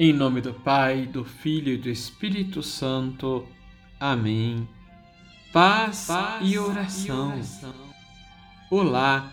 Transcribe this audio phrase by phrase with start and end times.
[0.00, 3.44] Em nome do Pai, do Filho e do Espírito Santo.
[3.98, 4.68] Amém.
[5.52, 7.30] Paz, Paz e, oração.
[7.30, 7.74] e oração.
[8.70, 9.32] Olá!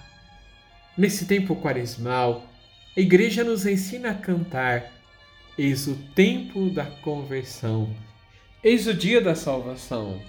[0.97, 2.49] Nesse tempo quaresmal,
[2.97, 4.91] a Igreja nos ensina a cantar:
[5.55, 7.95] Eis o tempo da conversão,
[8.63, 10.19] eis o dia da salvação.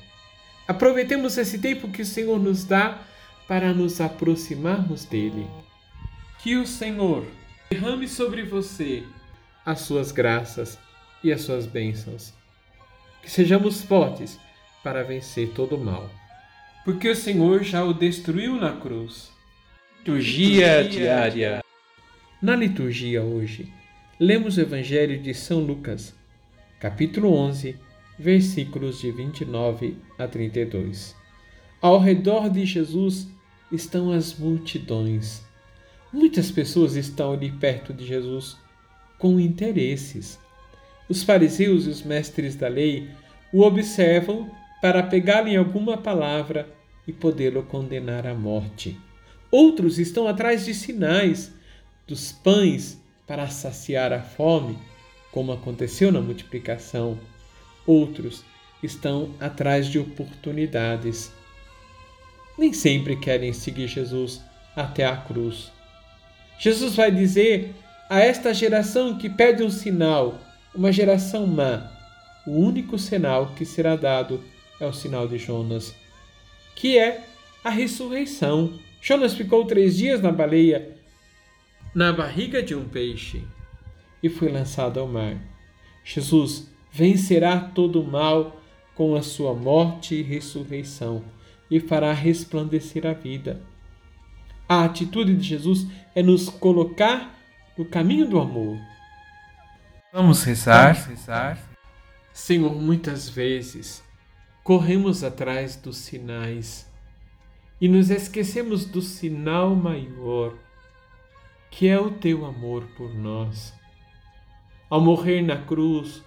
[0.68, 3.00] Aproveitemos esse tempo que o Senhor nos dá
[3.48, 5.48] para nos aproximarmos dele.
[6.41, 7.25] Que o Senhor
[7.71, 9.03] derrame sobre você
[9.67, 10.79] as suas graças
[11.25, 12.33] e as suas bênçãos.
[13.20, 14.38] Que sejamos fortes
[14.84, 16.09] para vencer todo o mal,
[16.84, 19.33] porque o Senhor já o destruiu na cruz.
[19.98, 21.65] Liturgia diária.
[22.41, 23.73] Na liturgia hoje,
[24.21, 26.15] lemos o Evangelho de São Lucas,
[26.79, 27.77] capítulo 11,
[28.16, 31.16] versículos de 29 a 32.
[31.83, 33.27] Ao redor de Jesus
[33.73, 35.45] estão as multidões.
[36.12, 38.57] Muitas pessoas estão ali perto de Jesus
[39.19, 40.38] com interesses.
[41.09, 43.09] Os fariseus e os mestres da lei
[43.52, 44.51] o observam
[44.82, 46.68] para pegá-lo alguma palavra
[47.07, 48.99] e podê-lo condenar à morte.
[49.51, 51.52] Outros estão atrás de sinais
[52.07, 54.79] dos pães para saciar a fome,
[55.30, 57.18] como aconteceu na multiplicação.
[57.87, 58.45] Outros
[58.83, 61.33] estão atrás de oportunidades.
[62.59, 64.41] Nem sempre querem seguir Jesus
[64.75, 65.71] até a cruz.
[66.59, 67.75] Jesus vai dizer
[68.09, 70.41] a esta geração que pede um sinal,
[70.75, 71.91] uma geração má,
[72.47, 74.43] o único sinal que será dado
[74.81, 75.94] é o sinal de Jonas,
[76.77, 77.25] que é
[77.65, 78.78] a ressurreição.
[79.00, 80.97] Jonas ficou três dias na baleia,
[81.94, 83.43] na barriga de um peixe,
[84.22, 85.37] e foi lançado ao mar.
[86.04, 88.60] Jesus vencerá todo o mal
[88.94, 91.25] com a sua morte e ressurreição
[91.71, 93.60] e fará resplandecer a vida.
[94.69, 97.35] A atitude de Jesus é nos colocar
[97.77, 98.78] no caminho do amor.
[100.12, 100.94] Vamos rezar.
[100.94, 101.59] Vamos rezar.
[102.33, 104.03] Senhor, muitas vezes
[104.62, 106.91] corremos atrás dos sinais
[107.81, 110.55] e nos esquecemos do sinal maior,
[111.71, 113.75] que é o teu amor por nós.
[114.89, 116.25] Ao morrer na cruz,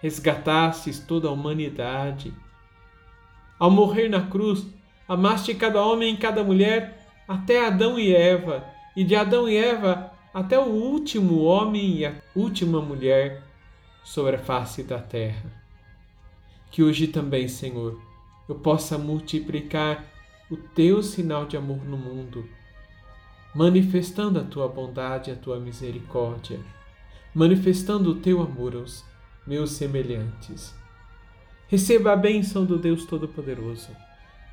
[0.00, 2.32] resgatastes toda a humanidade.
[3.58, 4.66] Ao morrer na cruz,
[5.06, 8.64] amaste cada homem e cada mulher, até Adão e Eva,
[8.96, 13.42] e de Adão e Eva até o último homem e a última mulher
[14.04, 15.50] sobre a face da terra.
[16.70, 18.00] Que hoje também, Senhor,
[18.48, 20.04] eu possa multiplicar
[20.50, 22.48] o teu sinal de amor no mundo,
[23.54, 26.60] manifestando a tua bondade e a tua misericórdia,
[27.34, 29.04] manifestando o teu amor aos
[29.46, 30.74] meus semelhantes.
[31.68, 33.90] Receba a bênção do Deus Todo-Poderoso,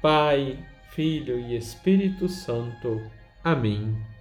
[0.02, 0.60] Pai,
[0.92, 3.02] Filho e Espírito Santo.
[3.44, 4.15] Amém.